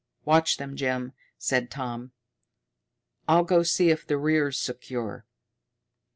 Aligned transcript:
"Watch 0.25 0.57
them, 0.57 0.75
Jim," 0.75 1.13
said 1.37 1.69
Tom. 1.69 2.11
"I'll 3.27 3.43
go 3.43 3.61
see 3.61 3.91
if 3.91 4.03
the 4.07 4.17
rear's 4.17 4.57
secure." 4.57 5.27